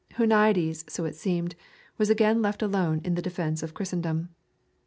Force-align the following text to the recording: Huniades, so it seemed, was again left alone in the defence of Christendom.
Huniades, 0.17 0.83
so 0.89 1.05
it 1.05 1.15
seemed, 1.15 1.53
was 1.99 2.09
again 2.09 2.41
left 2.41 2.63
alone 2.63 3.01
in 3.03 3.13
the 3.13 3.21
defence 3.21 3.61
of 3.61 3.75
Christendom. 3.75 4.29